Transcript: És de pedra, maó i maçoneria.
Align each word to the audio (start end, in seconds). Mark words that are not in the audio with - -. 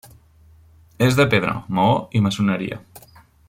És 1.07 1.19
de 1.19 1.27
pedra, 1.35 1.53
maó 1.81 1.95
i 2.21 2.23
maçoneria. 2.29 2.81